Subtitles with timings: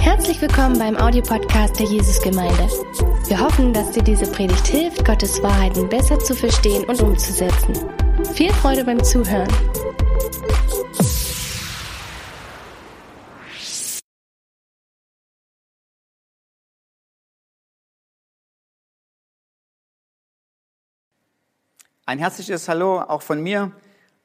[0.00, 2.68] Herzlich willkommen beim Audiopodcast der Jesusgemeinde.
[3.26, 7.74] Wir hoffen, dass dir diese Predigt hilft, Gottes Wahrheiten besser zu verstehen und umzusetzen.
[8.34, 9.48] Viel Freude beim Zuhören.
[22.04, 23.72] Ein herzliches Hallo auch von mir.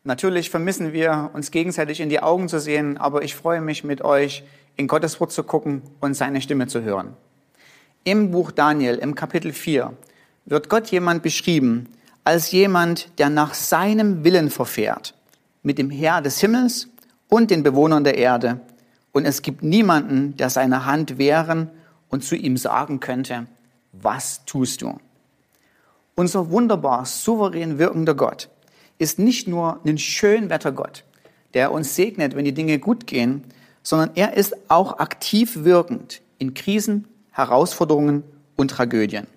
[0.06, 4.02] Natürlich vermissen wir uns gegenseitig in die Augen zu sehen, aber ich freue mich mit
[4.02, 4.44] euch
[4.76, 7.14] in Gottes Wort zu gucken und seine Stimme zu hören.
[8.04, 9.94] Im Buch Daniel, im Kapitel 4,
[10.46, 11.88] wird Gott jemand beschrieben
[12.26, 15.14] als jemand, der nach seinem Willen verfährt,
[15.62, 16.90] mit dem Herr des Himmels
[17.30, 18.60] und den Bewohnern der Erde.
[19.14, 21.70] Und es gibt niemanden, der seine Hand wehren
[22.10, 23.48] und zu ihm sagen könnte,
[23.94, 25.00] was tust du?
[26.16, 28.50] Unser wunderbar souverän wirkender Gott
[29.04, 31.04] ist nicht nur ein Schönwettergott,
[31.54, 33.44] der uns segnet, wenn die Dinge gut gehen,
[33.84, 38.24] sondern er ist auch aktiv wirkend in Krisen, Herausforderungen
[38.56, 39.28] und Tragödien.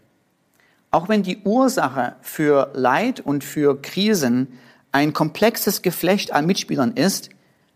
[0.90, 4.48] Auch wenn die Ursache für Leid und für Krisen
[4.92, 7.30] ein komplexes Geflecht an Mitspielern ist,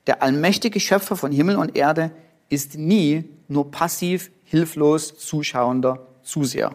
[0.07, 2.13] der allmächtige Schöpfer von Himmel und Erde
[2.49, 6.73] ist nie nur passiv, hilflos zuschauender Zuseher.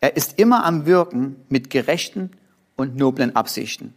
[0.00, 2.30] Er ist immer am Wirken mit gerechten
[2.76, 3.94] und noblen Absichten.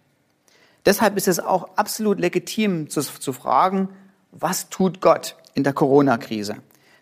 [0.87, 3.89] Deshalb ist es auch absolut legitim zu, zu fragen,
[4.31, 6.55] was tut Gott in der Corona-Krise?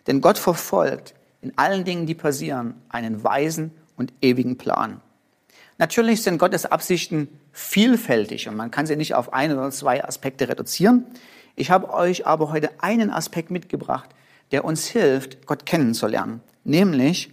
[0.08, 5.00] Denn Gott verfolgt in allen Dingen, die passieren, einen weisen und ewigen Plan.
[5.78, 10.48] Natürlich sind Gottes Absichten vielfältig und man kann sie nicht auf ein oder zwei Aspekte
[10.48, 11.06] reduzieren.
[11.54, 14.10] Ich habe euch aber heute einen Aspekt mitgebracht,
[14.50, 17.30] der uns hilft, Gott kennenzulernen, nämlich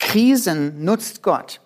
[0.00, 1.60] Krisen nutzt Gott,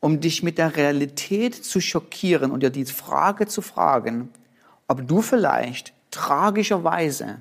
[0.00, 4.30] um dich mit der Realität zu schockieren und dir die Frage zu fragen,
[4.88, 7.40] ob du vielleicht tragischerweise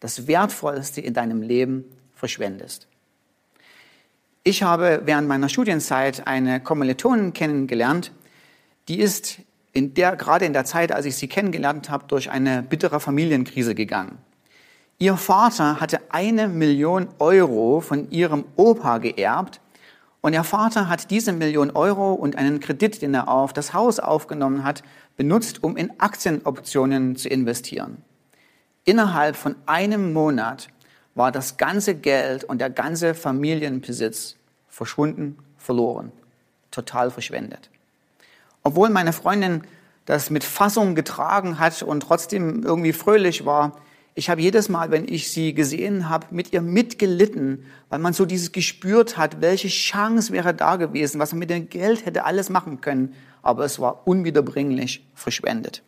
[0.00, 1.84] das Wertvollste in deinem Leben
[2.14, 2.88] verschwendest.
[4.42, 8.12] Ich habe während meiner Studienzeit eine Kommilitonin kennengelernt,
[8.88, 9.38] die ist
[9.72, 13.74] in der, gerade in der Zeit, als ich sie kennengelernt habe, durch eine bittere Familienkrise
[13.74, 14.18] gegangen.
[14.98, 19.60] Ihr Vater hatte eine Million Euro von ihrem Opa geerbt
[20.24, 24.00] und ihr Vater hat diese Million Euro und einen Kredit, den er auf das Haus
[24.00, 24.82] aufgenommen hat,
[25.18, 27.98] benutzt, um in Aktienoptionen zu investieren.
[28.86, 30.68] Innerhalb von einem Monat
[31.14, 34.36] war das ganze Geld und der ganze Familienbesitz
[34.70, 36.10] verschwunden, verloren,
[36.70, 37.68] total verschwendet.
[38.62, 39.60] Obwohl meine Freundin
[40.06, 43.72] das mit Fassung getragen hat und trotzdem irgendwie fröhlich war,
[44.14, 48.24] ich habe jedes Mal, wenn ich sie gesehen habe, mit ihr mitgelitten, weil man so
[48.24, 52.48] dieses gespürt hat, welche Chance wäre da gewesen, was man mit dem Geld hätte alles
[52.48, 55.82] machen können, aber es war unwiederbringlich verschwendet.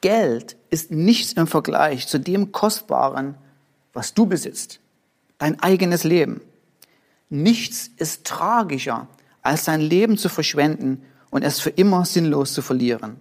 [0.00, 3.34] Geld ist nichts im Vergleich zu dem Kostbaren,
[3.92, 4.80] was du besitzt,
[5.38, 6.40] dein eigenes Leben.
[7.28, 9.08] Nichts ist tragischer,
[9.42, 13.20] als sein Leben zu verschwenden und es für immer sinnlos zu verlieren.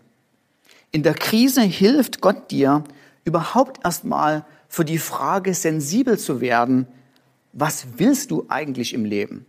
[0.91, 2.83] In der Krise hilft Gott dir,
[3.25, 6.87] überhaupt erstmal für die Frage sensibel zu werden,
[7.51, 9.45] was willst du eigentlich im Leben?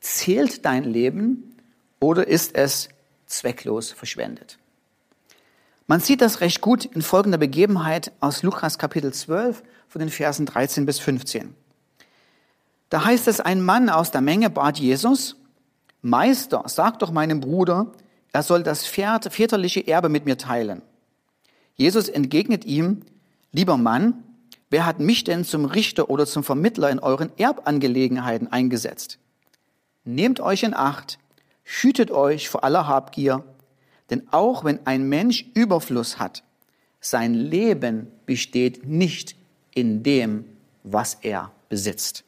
[0.00, 1.56] Zählt dein Leben
[2.00, 2.88] oder ist es
[3.26, 4.58] zwecklos verschwendet?
[5.86, 10.44] Man sieht das recht gut in folgender Begebenheit aus Lukas Kapitel 12 von den Versen
[10.44, 11.54] 13 bis 15.
[12.88, 15.36] Da heißt es, ein Mann aus der Menge bat Jesus,
[16.02, 17.92] Meister, sag doch meinem Bruder,
[18.32, 20.82] er soll das väterliche Erbe mit mir teilen.
[21.76, 23.02] Jesus entgegnet ihm,
[23.52, 24.24] lieber Mann,
[24.70, 29.18] wer hat mich denn zum Richter oder zum Vermittler in euren Erbangelegenheiten eingesetzt?
[30.04, 31.18] Nehmt euch in Acht,
[31.64, 33.44] hütet euch vor aller Habgier,
[34.10, 36.42] denn auch wenn ein Mensch Überfluss hat,
[37.00, 39.36] sein Leben besteht nicht
[39.74, 40.44] in dem,
[40.82, 42.24] was er besitzt.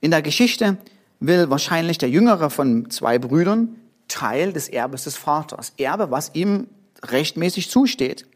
[0.00, 0.76] In der Geschichte
[1.20, 3.76] will wahrscheinlich der jüngere von zwei Brüdern
[4.08, 5.72] Teil des Erbes des Vaters.
[5.78, 6.66] Erbe, was ihm
[7.04, 8.26] rechtmäßig zusteht.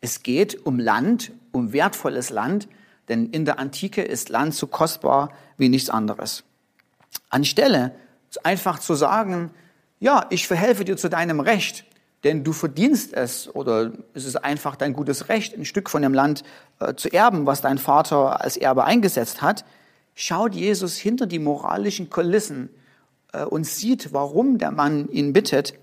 [0.00, 2.68] Es geht um Land, um wertvolles Land,
[3.08, 6.44] denn in der Antike ist Land so kostbar wie nichts anderes.
[7.28, 7.92] Anstelle
[8.44, 9.50] einfach zu sagen,
[9.98, 11.84] ja, ich verhelfe dir zu deinem Recht,
[12.24, 16.14] denn du verdienst es oder es ist einfach dein gutes Recht, ein Stück von dem
[16.14, 16.42] Land
[16.78, 19.64] äh, zu erben, was dein Vater als Erbe eingesetzt hat,
[20.14, 22.70] schaut Jesus hinter die moralischen Kulissen
[23.32, 25.74] äh, und sieht, warum der Mann ihn bittet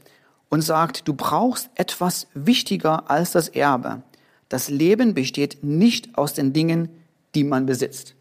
[0.49, 4.01] und sagt, du brauchst etwas wichtiger als das Erbe.
[4.49, 6.89] Das Leben besteht nicht aus den Dingen,
[7.35, 8.15] die man besitzt.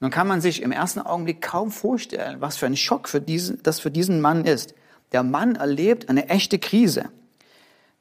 [0.00, 3.62] Nun kann man sich im ersten Augenblick kaum vorstellen, was für ein Schock für diesen,
[3.62, 4.74] das für diesen Mann ist.
[5.12, 7.10] Der Mann erlebt eine echte Krise.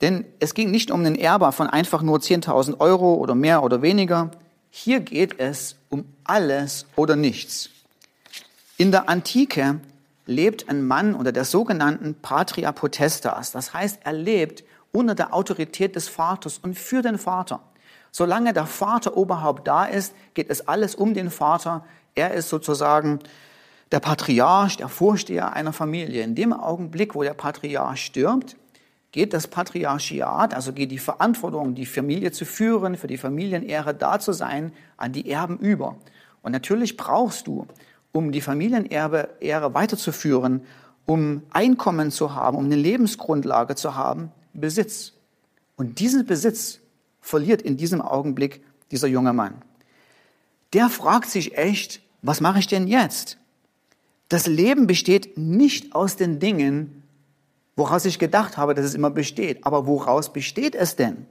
[0.01, 3.81] Denn es ging nicht um den Erber von einfach nur 10.000 Euro oder mehr oder
[3.81, 4.31] weniger.
[4.69, 7.69] Hier geht es um alles oder nichts.
[8.77, 9.79] In der Antike
[10.25, 13.51] lebt ein Mann unter der sogenannten Patria Potestas.
[13.51, 17.61] Das heißt, er lebt unter der Autorität des Vaters und für den Vater.
[18.11, 21.85] Solange der Vater Oberhaupt da ist, geht es alles um den Vater.
[22.15, 23.19] Er ist sozusagen
[23.91, 26.23] der Patriarch, der Vorsteher einer Familie.
[26.23, 28.55] In dem Augenblick, wo der Patriarch stirbt,
[29.11, 34.19] geht das Patriarchiat, also geht die Verantwortung, die Familie zu führen, für die Familienehre da
[34.19, 35.95] zu sein, an die Erben über.
[36.41, 37.67] Und natürlich brauchst du
[38.15, 40.61] um die Familienehre weiterzuführen,
[41.05, 45.11] um Einkommen zu haben, um eine Lebensgrundlage zu haben, Besitz.
[45.75, 46.79] Und diesen Besitz
[47.19, 49.55] verliert in diesem Augenblick dieser junge Mann.
[50.71, 53.37] Der fragt sich echt, was mache ich denn jetzt?
[54.29, 57.03] Das Leben besteht nicht aus den Dingen,
[57.75, 59.65] woraus ich gedacht habe, dass es immer besteht.
[59.65, 61.25] Aber woraus besteht es denn?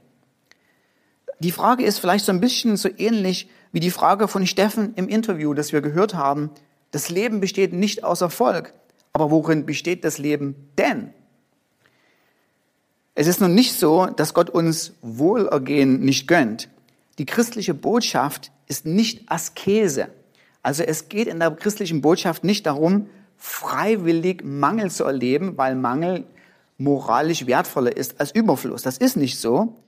[1.39, 5.09] Die Frage ist vielleicht so ein bisschen so ähnlich wie die Frage von Steffen im
[5.09, 6.51] Interview, das wir gehört haben.
[6.95, 8.73] Das Leben besteht nicht aus Erfolg.
[9.11, 11.13] Aber worin besteht das Leben denn?
[13.15, 16.69] Es ist nun nicht so, dass Gott uns Wohlergehen nicht gönnt.
[17.17, 20.07] Die christliche Botschaft ist nicht Askese.
[20.63, 26.23] Also es geht in der christlichen Botschaft nicht darum, freiwillig Mangel zu erleben, weil Mangel
[26.77, 28.83] moralisch wertvoller ist als Überfluss.
[28.83, 29.83] Das ist nicht so.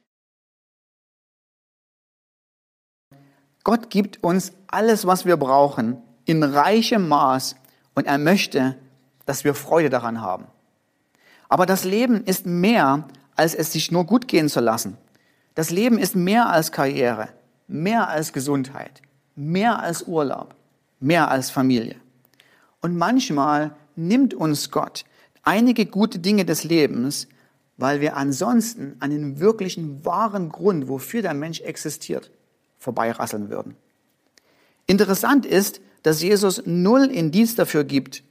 [3.64, 7.56] Gott gibt uns alles, was wir brauchen, in reichem Maß
[7.96, 8.76] und er möchte,
[9.26, 10.46] dass wir Freude daran haben.
[11.50, 14.98] Aber das Leben ist mehr, als es sich nur gut gehen zu lassen.
[15.56, 17.30] Das Leben ist mehr als Karriere,
[17.68, 19.02] mehr als Gesundheit,
[19.36, 20.54] mehr als Urlaub,
[21.00, 21.96] mehr als Familie.
[22.82, 25.06] Und manchmal nimmt uns Gott
[25.44, 27.28] einige gute Dinge des Lebens,
[27.78, 32.32] weil wir ansonsten an den wirklichen wahren Grund, wofür der Mensch existiert,
[32.80, 33.76] vorbeirasseln würden.
[34.88, 38.24] Interessant ist, dass Jesus null Indiz dafür gibt,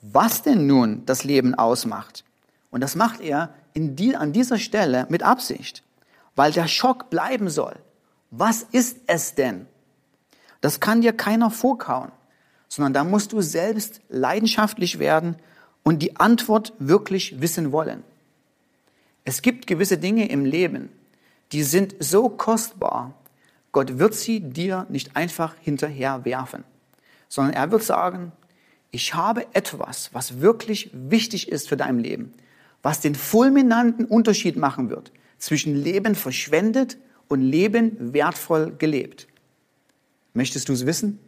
[0.00, 2.24] was denn nun das Leben ausmacht.
[2.70, 5.82] Und das macht er die, an dieser Stelle mit Absicht,
[6.36, 7.76] weil der Schock bleiben soll.
[8.30, 9.66] Was ist es denn?
[10.60, 12.10] Das kann dir keiner vorkauen,
[12.68, 15.36] sondern da musst du selbst leidenschaftlich werden
[15.82, 18.02] und die Antwort wirklich wissen wollen.
[19.24, 20.90] Es gibt gewisse Dinge im Leben,
[21.52, 23.14] die sind so kostbar,
[23.72, 26.64] Gott wird sie dir nicht einfach hinterher werfen
[27.28, 28.32] sondern er wird sagen,
[28.90, 32.32] ich habe etwas, was wirklich wichtig ist für dein Leben,
[32.82, 36.98] was den fulminanten Unterschied machen wird zwischen Leben verschwendet
[37.28, 39.28] und Leben wertvoll gelebt.
[40.34, 41.18] Möchtest du es wissen?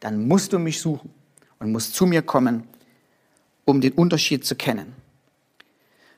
[0.00, 1.10] Dann musst du mich suchen
[1.58, 2.64] und musst zu mir kommen,
[3.64, 4.94] um den Unterschied zu kennen.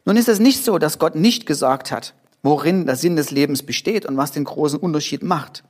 [0.05, 3.63] Nun ist es nicht so, dass Gott nicht gesagt hat, worin der Sinn des Lebens
[3.63, 5.65] besteht und was den großen Unterschied macht.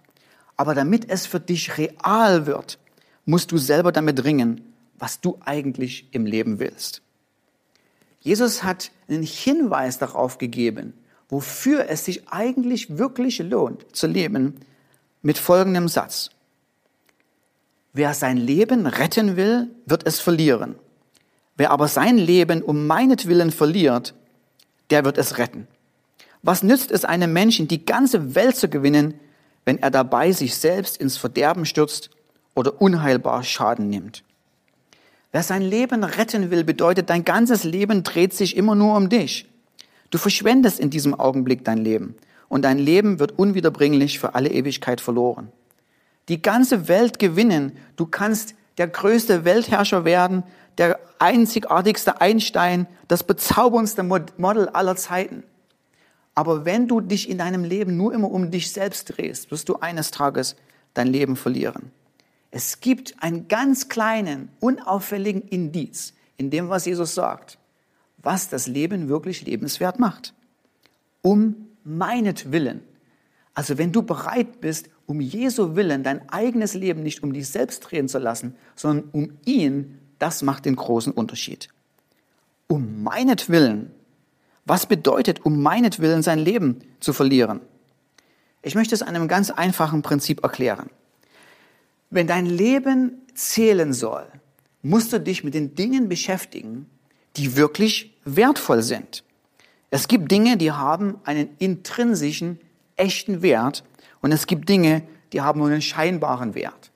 [0.56, 2.78] Aber damit es für dich real wird,
[3.26, 4.62] musst du selber damit ringen,
[4.98, 7.02] was du eigentlich im Leben willst.
[8.20, 10.94] Jesus hat einen Hinweis darauf gegeben,
[11.28, 14.54] wofür es sich eigentlich wirklich lohnt zu leben,
[15.22, 16.30] mit folgendem Satz.
[17.92, 20.76] Wer sein Leben retten will, wird es verlieren.
[21.56, 24.14] Wer aber sein Leben um meinetwillen verliert,
[24.90, 25.66] der wird es retten.
[26.42, 29.14] Was nützt es einem Menschen, die ganze Welt zu gewinnen,
[29.64, 32.10] wenn er dabei sich selbst ins Verderben stürzt
[32.56, 34.24] oder unheilbar Schaden nimmt.
[35.30, 39.46] Wer sein Leben retten will, bedeutet, dein ganzes Leben dreht sich immer nur um dich.
[40.10, 42.16] Du verschwendest in diesem Augenblick dein Leben
[42.48, 45.52] und dein Leben wird unwiederbringlich für alle Ewigkeit verloren.
[46.28, 50.42] Die ganze Welt gewinnen, du kannst der größte Weltherrscher werden,
[50.78, 55.44] der einzigartigste Einstein, das bezauberndste Model aller Zeiten.
[56.34, 59.76] Aber wenn du dich in deinem Leben nur immer um dich selbst drehst, wirst du
[59.76, 60.56] eines Tages
[60.94, 61.90] dein Leben verlieren.
[62.50, 67.58] Es gibt einen ganz kleinen, unauffälligen Indiz in dem, was Jesus sagt,
[68.18, 70.34] was das Leben wirklich lebenswert macht.
[71.22, 72.82] Um meinetwillen.
[73.54, 77.80] Also wenn du bereit bist, um Jesu Willen dein eigenes Leben nicht um dich selbst
[77.80, 81.68] drehen zu lassen, sondern um ihn, das macht den großen Unterschied.
[82.68, 83.92] Um meinetwillen.
[84.64, 87.60] Was bedeutet, um meinetwillen sein Leben zu verlieren?
[88.62, 90.90] Ich möchte es einem ganz einfachen Prinzip erklären.
[92.10, 94.26] Wenn dein Leben zählen soll,
[94.82, 96.86] musst du dich mit den Dingen beschäftigen,
[97.36, 99.24] die wirklich wertvoll sind.
[99.90, 102.60] Es gibt Dinge, die haben einen intrinsischen,
[102.96, 103.84] echten Wert
[104.20, 106.90] und es gibt Dinge, die haben nur einen scheinbaren Wert.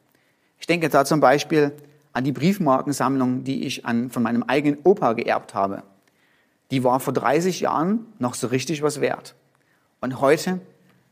[0.59, 1.73] Ich denke da zum Beispiel
[2.13, 5.83] an die Briefmarkensammlung, die ich an, von meinem eigenen Opa geerbt habe.
[6.71, 9.35] Die war vor 30 Jahren noch so richtig was wert.
[10.01, 10.61] Und heute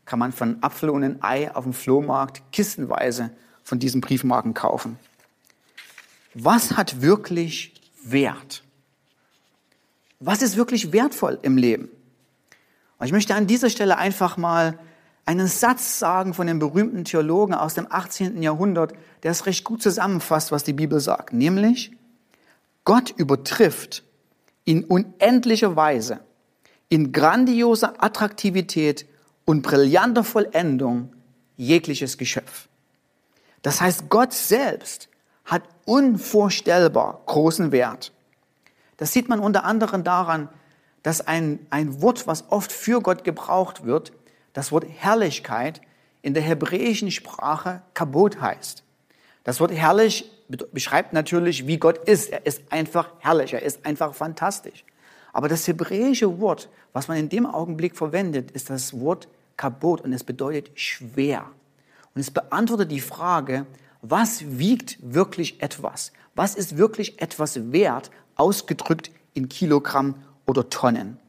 [0.05, 3.31] kann man von Apfel und ein Ei auf dem Flohmarkt kistenweise
[3.69, 4.97] von diesen Briefmarken kaufen.
[6.33, 7.73] Was hat wirklich
[8.03, 8.63] Wert?
[10.19, 11.87] Was ist wirklich wertvoll im Leben?
[12.97, 14.77] Und ich möchte an dieser Stelle einfach mal
[15.25, 18.41] einen Satz sagen von dem berühmten Theologen aus dem 18.
[18.41, 21.33] Jahrhundert, der es recht gut zusammenfasst, was die Bibel sagt.
[21.33, 21.91] Nämlich,
[22.85, 24.03] Gott übertrifft
[24.65, 26.21] in unendlicher Weise,
[26.89, 29.05] in grandioser Attraktivität
[29.45, 31.13] und brillanter Vollendung
[31.55, 32.68] jegliches Geschöpf.
[33.61, 35.09] Das heißt, Gott selbst
[35.45, 38.11] hat unvorstellbar großen Wert.
[38.97, 40.49] Das sieht man unter anderem daran,
[41.03, 44.11] dass ein, ein Wort, was oft für Gott gebraucht wird,
[44.53, 45.81] das Wort Herrlichkeit
[46.21, 48.83] in der hebräischen Sprache Kabot heißt.
[49.43, 50.29] Das Wort herrlich
[50.73, 52.29] beschreibt natürlich, wie Gott ist.
[52.29, 54.83] Er ist einfach herrlich, er ist einfach fantastisch.
[55.31, 60.13] Aber das hebräische Wort, was man in dem Augenblick verwendet, ist das Wort Kabot und
[60.13, 61.49] es bedeutet schwer.
[62.15, 63.65] Und es beantwortet die Frage,
[64.01, 66.11] was wiegt wirklich etwas?
[66.35, 71.19] Was ist wirklich etwas wert, ausgedrückt in Kilogramm oder Tonnen?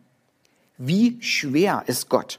[0.78, 2.38] Wie schwer ist Gott?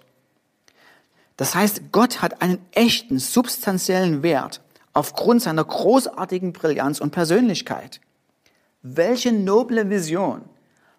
[1.38, 4.62] Das heißt, Gott hat einen echten, substanziellen Wert
[4.94, 8.02] aufgrund seiner großartigen Brillanz und Persönlichkeit.
[8.84, 10.44] Welche noble Vision.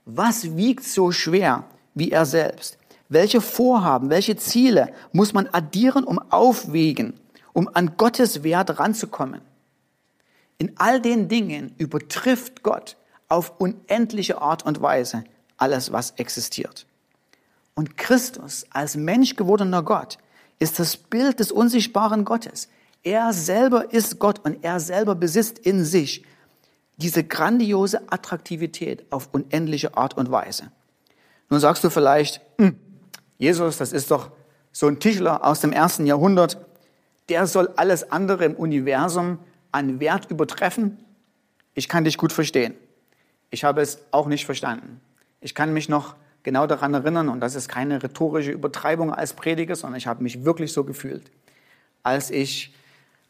[0.04, 2.78] Was wiegt so schwer wie er selbst?
[3.08, 7.14] Welche Vorhaben, welche Ziele muss man addieren, um aufwägen,
[7.52, 9.42] um an Gottes Wert ranzukommen?
[10.58, 12.96] In all den Dingen übertrifft Gott
[13.28, 15.24] auf unendliche Art und Weise
[15.56, 16.86] alles, was existiert.
[17.74, 20.18] Und Christus als Mensch gewordener Gott
[20.58, 22.68] ist das Bild des unsichtbaren Gottes.
[23.02, 26.24] Er selber ist Gott und er selber besitzt in sich
[26.96, 30.70] diese grandiose Attraktivität auf unendliche Art und Weise.
[31.48, 32.78] Nun sagst du vielleicht, hm,
[33.38, 34.30] Jesus, das ist doch
[34.70, 36.58] so ein Tischler aus dem ersten Jahrhundert,
[37.28, 39.38] der soll alles andere im Universum
[39.70, 40.98] an Wert übertreffen.
[41.74, 42.74] Ich kann dich gut verstehen.
[43.50, 45.00] Ich habe es auch nicht verstanden.
[45.40, 49.76] Ich kann mich noch genau daran erinnern, und das ist keine rhetorische Übertreibung als Prediger,
[49.76, 51.30] sondern ich habe mich wirklich so gefühlt.
[52.02, 52.74] Als ich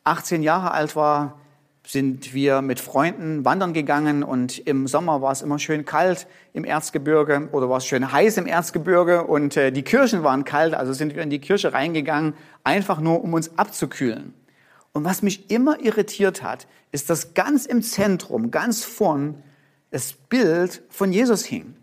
[0.04, 1.38] 18 Jahre alt war,
[1.84, 6.64] sind wir mit Freunden wandern gegangen und im Sommer war es immer schön kalt im
[6.64, 10.92] Erzgebirge oder war es schön heiß im Erzgebirge und äh, die Kirchen waren kalt, also
[10.92, 14.34] sind wir in die Kirche reingegangen, einfach nur um uns abzukühlen.
[14.92, 19.42] Und was mich immer irritiert hat, ist, dass ganz im Zentrum, ganz vorn,
[19.90, 21.74] das Bild von Jesus hing.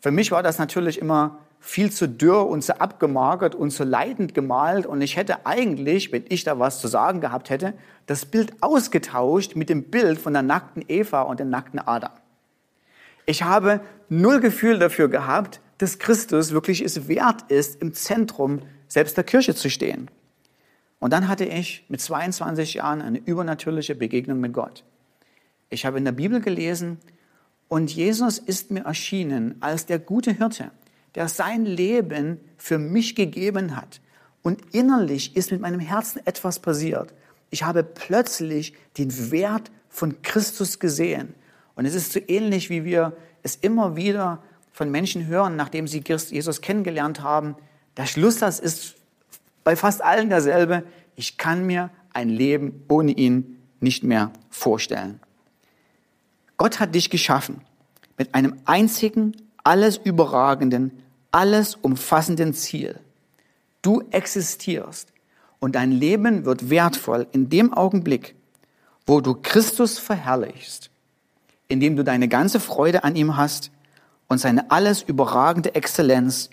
[0.00, 4.34] Für mich war das natürlich immer viel zu dürr und zu abgemagert und zu leidend
[4.34, 7.72] gemalt und ich hätte eigentlich, wenn ich da was zu sagen gehabt hätte,
[8.06, 12.10] das Bild ausgetauscht mit dem Bild von der nackten Eva und dem nackten Adam.
[13.26, 19.16] Ich habe null Gefühl dafür gehabt, dass Christus wirklich es wert ist, im Zentrum selbst
[19.16, 20.10] der Kirche zu stehen.
[20.98, 24.84] Und dann hatte ich mit 22 Jahren eine übernatürliche Begegnung mit Gott.
[25.70, 26.98] Ich habe in der Bibel gelesen,
[27.68, 30.72] und Jesus ist mir erschienen als der gute Hirte,
[31.14, 34.00] der sein Leben für mich gegeben hat.
[34.42, 37.12] Und innerlich ist mit meinem Herzen etwas passiert.
[37.50, 41.34] Ich habe plötzlich den Wert von Christus gesehen.
[41.74, 44.42] Und es ist so ähnlich, wie wir es immer wieder
[44.72, 47.56] von Menschen hören, nachdem sie Jesus kennengelernt haben.
[47.96, 48.94] Der Schlusssatz ist
[49.64, 50.84] bei fast allen derselbe.
[51.14, 55.20] Ich kann mir ein Leben ohne ihn nicht mehr vorstellen.
[56.56, 57.60] Gott hat dich geschaffen
[58.16, 61.01] mit einem einzigen, alles überragenden,
[61.32, 63.00] alles umfassenden Ziel.
[63.80, 65.12] Du existierst
[65.58, 68.36] und dein Leben wird wertvoll in dem Augenblick,
[69.06, 70.90] wo du Christus verherrlichst,
[71.68, 73.70] indem du deine ganze Freude an ihm hast
[74.28, 76.50] und seine alles überragende Exzellenz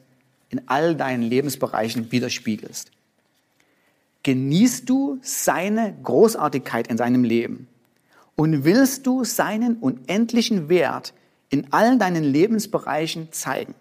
[0.50, 2.92] in all deinen Lebensbereichen widerspiegelst.
[4.24, 7.68] Genießt du seine Großartigkeit in seinem Leben
[8.36, 11.14] und willst du seinen unendlichen Wert
[11.50, 13.76] in allen deinen Lebensbereichen zeigen?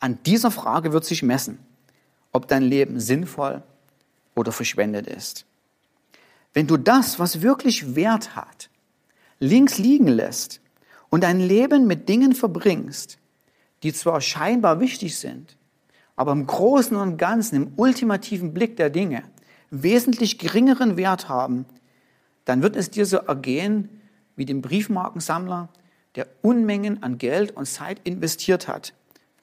[0.00, 1.58] An dieser Frage wird sich messen,
[2.32, 3.62] ob dein Leben sinnvoll
[4.34, 5.46] oder verschwendet ist.
[6.52, 8.70] Wenn du das, was wirklich Wert hat,
[9.38, 10.60] links liegen lässt
[11.10, 13.18] und dein Leben mit Dingen verbringst,
[13.82, 15.56] die zwar scheinbar wichtig sind,
[16.16, 19.22] aber im Großen und Ganzen, im ultimativen Blick der Dinge
[19.70, 21.64] wesentlich geringeren Wert haben
[22.50, 23.88] dann wird es dir so ergehen
[24.34, 25.68] wie dem Briefmarkensammler,
[26.16, 28.92] der Unmengen an Geld und Zeit investiert hat.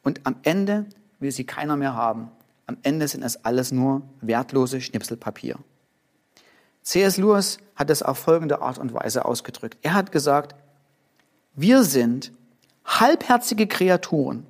[0.04, 0.86] Und am Ende
[1.20, 2.32] will sie keiner mehr haben.
[2.66, 5.58] Am Ende sind es alles nur wertlose Schnipselpapier.
[6.84, 7.18] C.S.
[7.18, 9.78] Lewis hat es auf folgende Art und Weise ausgedrückt.
[9.82, 10.56] Er hat gesagt,
[11.56, 12.32] wir sind
[12.86, 14.46] halbherzige Kreaturen,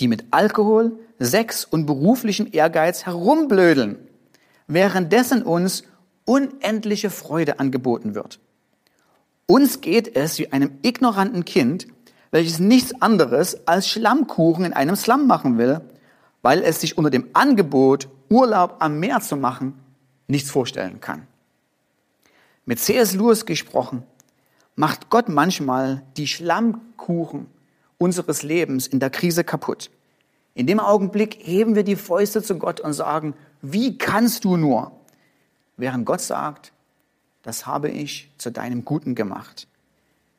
[0.00, 3.98] die mit Alkohol, Sex und beruflichem Ehrgeiz herumblödeln,
[4.66, 5.84] währenddessen uns
[6.24, 8.40] unendliche Freude angeboten wird.
[9.46, 11.86] Uns geht es wie einem ignoranten Kind,
[12.36, 15.80] welches nichts anderes als Schlammkuchen in einem Slum machen will,
[16.42, 19.72] weil es sich unter dem Angebot, Urlaub am Meer zu machen,
[20.26, 21.26] nichts vorstellen kann.
[22.66, 23.14] Mit C.S.
[23.14, 24.02] Lewis gesprochen,
[24.74, 27.46] macht Gott manchmal die Schlammkuchen
[27.96, 29.90] unseres Lebens in der Krise kaputt.
[30.52, 34.92] In dem Augenblick heben wir die Fäuste zu Gott und sagen, wie kannst du nur?
[35.78, 36.74] Während Gott sagt,
[37.40, 39.68] das habe ich zu deinem Guten gemacht.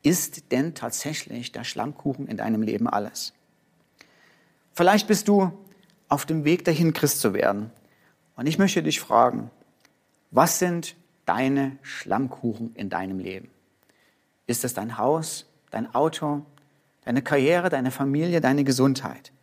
[0.08, 3.34] Ist denn tatsächlich der Schlammkuchen in deinem Leben alles?
[4.72, 5.52] Vielleicht bist du
[6.08, 7.72] auf dem Weg dahin, Christ zu werden.
[8.38, 9.52] Und ich möchte dich fragen,
[10.32, 10.96] was sind
[11.26, 13.50] deine Schlammkuchen in deinem Leben?
[14.46, 16.46] Ist es dein Haus, dein Auto,
[17.04, 19.34] deine Karriere, deine Familie, deine Gesundheit?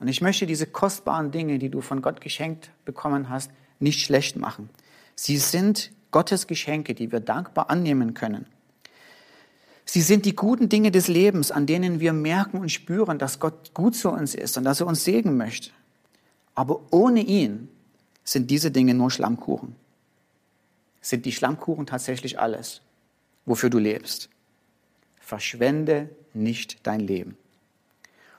[0.00, 4.36] Und ich möchte diese kostbaren Dinge, die du von Gott geschenkt bekommen hast, nicht schlecht
[4.36, 4.70] machen.
[5.14, 8.46] Sie sind Gottes Geschenke, die wir dankbar annehmen können.
[9.90, 13.72] Sie sind die guten Dinge des Lebens, an denen wir merken und spüren, dass Gott
[13.72, 15.70] gut zu uns ist und dass er uns segnen möchte.
[16.54, 17.70] Aber ohne ihn
[18.22, 19.74] sind diese Dinge nur Schlammkuchen.
[21.00, 22.82] Sind die Schlammkuchen tatsächlich alles,
[23.46, 24.28] wofür du lebst?
[25.20, 27.38] Verschwende nicht dein Leben.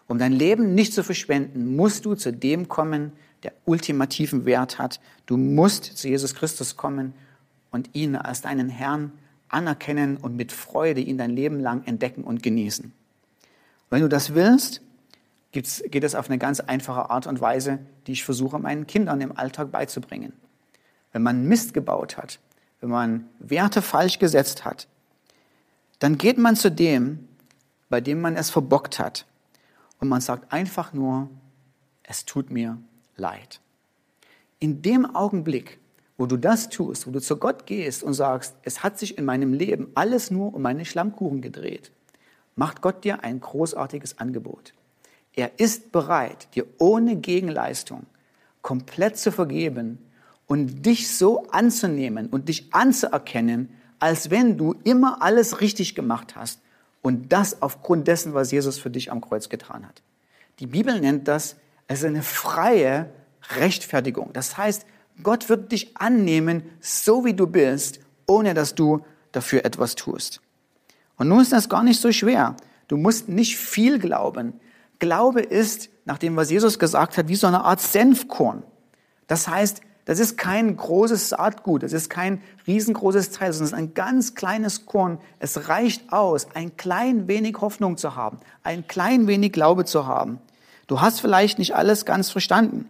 [0.08, 5.00] Um dein Leben nicht zu verschwenden, musst du zu dem kommen, der ultimativen Wert hat.
[5.26, 7.16] Du musst zu Jesus Christus kommen
[7.72, 9.14] und ihn als deinen Herrn
[9.50, 12.94] anerkennen und mit Freude ihn dein Leben lang entdecken und genießen.
[13.90, 14.82] Wenn du das willst,
[15.52, 19.36] geht es auf eine ganz einfache Art und Weise, die ich versuche meinen Kindern im
[19.38, 20.34] Alltag beizubringen.
[21.12, 22.40] Wenn man Mist gebaut hat,
[22.82, 24.88] wenn man Werte falsch gesetzt hat,
[25.98, 27.28] dann geht man zu dem,
[27.90, 29.26] bei dem man es verbockt hat
[30.00, 31.30] und man sagt einfach nur,
[32.04, 32.78] es tut mir
[33.16, 33.60] leid.
[34.60, 35.79] In dem Augenblick,
[36.20, 39.24] wo du das tust, wo du zu Gott gehst und sagst, es hat sich in
[39.24, 41.94] meinem Leben alles nur um meine Schlammkuchen gedreht,
[42.58, 44.74] macht Gott dir ein großartiges Angebot.
[45.34, 48.06] Er ist bereit, dir ohne Gegenleistung
[48.62, 49.98] komplett zu vergeben
[50.46, 56.60] und dich so anzunehmen und dich anzuerkennen, als wenn du immer alles richtig gemacht hast
[57.02, 60.02] und das aufgrund dessen, was Jesus für dich am Kreuz getan hat.
[60.60, 61.56] Die Bibel nennt das
[61.88, 63.10] als eine freie
[63.56, 64.34] Rechtfertigung.
[64.34, 64.86] Das heißt,
[65.24, 70.42] Gott wird dich annehmen, so wie du bist, ohne dass du dafür etwas tust.
[71.18, 72.56] Und nun ist das gar nicht so schwer.
[72.88, 74.54] Du musst nicht viel glauben.
[75.00, 78.64] Glaube ist, nach dem, was Jesus gesagt hat, wie so eine Art Senfkorn.
[79.28, 83.78] Das heißt, das ist kein großes Saatgut, das ist kein riesengroßes Teil, sondern es ist
[83.78, 85.20] ein ganz kleines Korn.
[85.38, 90.40] Es reicht aus, ein klein wenig Hoffnung zu haben, ein klein wenig Glaube zu haben.
[90.88, 92.90] Du hast vielleicht nicht alles ganz verstanden,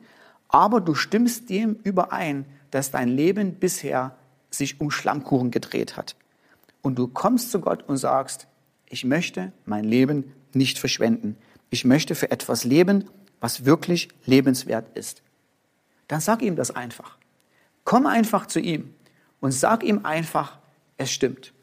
[0.50, 4.16] aber du stimmst dem überein, dass dein Leben bisher
[4.52, 6.16] sich um Schlammkuchen gedreht hat.
[6.82, 8.48] Und du kommst zu Gott und sagst,
[8.90, 11.38] ich möchte mein Leben nicht verschwenden.
[11.70, 13.06] Ich möchte für etwas leben,
[13.40, 15.24] was wirklich lebenswert ist
[16.10, 17.18] dann sag ihm das einfach.
[17.86, 18.94] Komm einfach zu ihm
[19.40, 20.58] und sag ihm einfach,
[20.98, 21.54] es stimmt.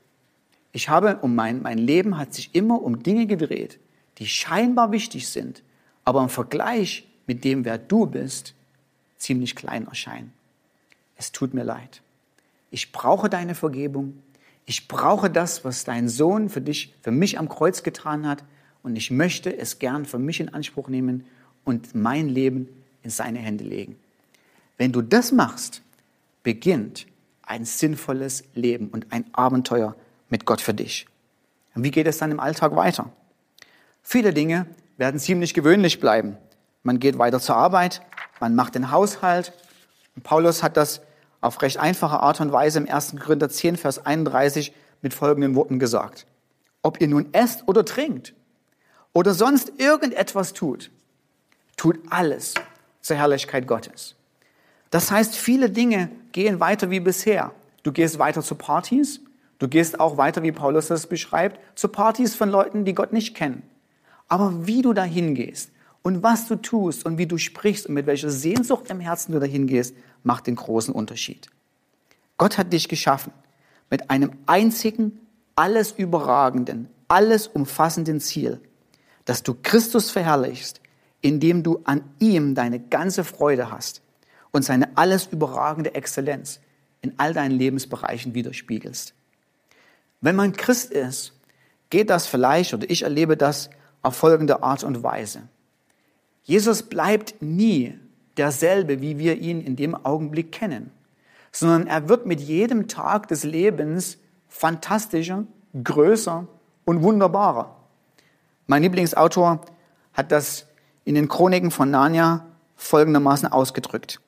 [0.72, 3.79] Ich habe um mein, mein Leben hat sich immer um Dinge gedreht,
[4.18, 5.62] die scheinbar wichtig sind,
[6.05, 8.55] aber im Vergleich mit dem, wer du bist,
[9.27, 10.33] ziemlich klein erscheinen.
[11.17, 12.01] Es tut mir leid.
[12.71, 14.23] Ich brauche deine Vergebung.
[14.65, 18.45] Ich brauche das, was dein Sohn für dich, für mich am Kreuz getan hat.
[18.83, 21.27] Und ich möchte es gern für mich in Anspruch nehmen
[21.65, 22.69] und mein Leben
[23.03, 23.97] in seine Hände legen.
[24.79, 25.83] Wenn du das machst,
[26.43, 27.07] beginnt
[27.43, 29.97] ein sinnvolles Leben und ein Abenteuer
[30.29, 31.07] mit Gott für dich.
[31.75, 33.11] Und wie geht es dann im Alltag weiter?
[34.03, 36.37] Viele Dinge werden ziemlich gewöhnlich bleiben.
[36.83, 38.03] Man geht weiter zur Arbeit,
[38.40, 39.53] man macht den Haushalt.
[40.14, 41.01] Und Paulus hat das
[41.40, 43.16] auf recht einfache Art und Weise im 1.
[43.20, 46.27] Korinther 10, Vers 31 mit folgenden Worten gesagt.
[46.83, 48.35] Ob ihr nun esst oder trinkt
[49.12, 50.90] oder sonst irgendetwas tut,
[51.77, 52.55] tut alles
[53.01, 54.14] zur Herrlichkeit Gottes.
[54.90, 57.53] Das heißt, viele Dinge gehen weiter wie bisher.
[57.83, 59.20] Du gehst weiter zu Partys,
[59.59, 63.35] du gehst auch weiter, wie Paulus das beschreibt, zu Partys von Leuten, die Gott nicht
[63.35, 63.62] kennen.
[64.29, 65.70] Aber wie du dahin gehst
[66.07, 69.40] und was du tust und wie du sprichst und mit welcher Sehnsucht im Herzen du
[69.40, 69.92] dahin gehst,
[70.23, 71.49] macht den großen Unterschied.
[72.38, 73.33] Gott hat dich geschaffen
[73.90, 75.19] mit einem einzigen,
[75.57, 78.61] alles überragenden, alles umfassenden Ziel,
[79.25, 80.81] dass du Christus verherrlichst,
[81.23, 84.01] indem du an ihm deine ganze Freude hast
[84.53, 86.61] und seine alles überragende Exzellenz
[87.03, 89.12] in all deinen Lebensbereichen widerspiegelst.
[90.21, 91.33] Wenn man Christ ist,
[91.90, 93.71] geht das vielleicht, oder ich erlebe das
[94.03, 95.49] auf folgende Art und Weise.
[96.47, 97.99] Jesus bleibt nie
[98.37, 100.93] derselbe, wie wir ihn in dem Augenblick kennen,
[101.51, 105.45] sondern er wird mit jedem Tag des Lebens fantastischer,
[105.83, 106.47] größer
[106.85, 107.75] und wunderbarer.
[108.69, 109.61] Mein Lieblingsautor
[110.13, 110.67] hat das
[111.05, 114.21] in den Chroniken von Narnia folgendermaßen ausgedrückt.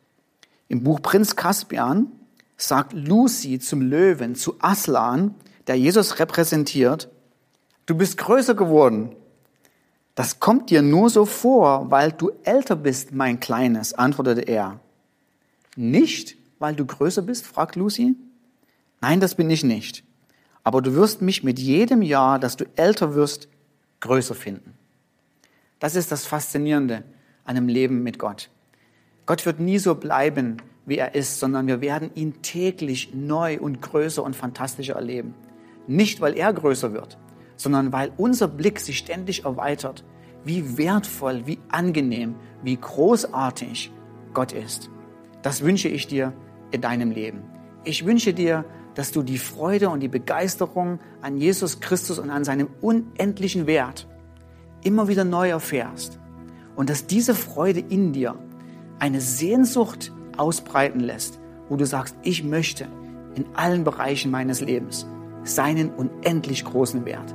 [0.67, 2.09] Im Buch Prinz Caspian
[2.57, 5.37] sagt Lucy zum Löwen, zu Aslan,
[5.69, 7.09] der Jesus repräsentiert,
[7.87, 9.15] du bist größer geworden.
[10.19, 14.81] Das kommt dir nur so vor, weil du älter bist, mein Kleines, antwortete er.
[15.77, 18.17] Nicht, weil du größer bist, fragt Lucy.
[19.01, 20.03] Nein, das bin ich nicht.
[20.65, 23.47] Aber du wirst mich mit jedem Jahr, dass du älter wirst,
[24.01, 24.75] größer finden.
[25.79, 27.05] Das ist das Faszinierende
[27.45, 28.51] an einem Leben mit Gott.
[29.25, 33.83] Gott wird nie so bleiben, wie er ist, sondern wir werden ihn täglich neu und
[33.83, 35.37] größer und fantastischer erleben.
[35.87, 37.19] Nicht, weil er größer wird,
[37.59, 40.05] sondern weil unser Blick sich ständig erweitert,
[40.44, 43.92] wie wertvoll, wie angenehm, wie großartig
[44.33, 44.88] Gott ist.
[45.42, 46.33] Das wünsche ich dir
[46.71, 47.42] in deinem Leben.
[47.85, 52.44] Ich wünsche dir, dass du die Freude und die Begeisterung an Jesus Christus und an
[52.44, 54.09] seinem unendlichen Wert
[54.83, 56.18] immer wieder neu erfährst
[56.77, 58.37] und dass diese Freude in dir
[58.99, 62.87] eine Sehnsucht ausbreiten lässt, wo du sagst, ich möchte
[63.35, 65.07] in allen Bereichen meines Lebens
[65.44, 67.35] seinen unendlich großen Wert